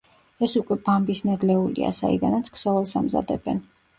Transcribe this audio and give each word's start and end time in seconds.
ეს 0.45 0.53
უკვე 0.59 0.77
ბამბის 0.87 1.21
ნედლეულია, 1.27 1.91
საიდანაც 1.99 2.51
ქსოვილს 2.57 2.97
ამზადებენ. 3.03 3.63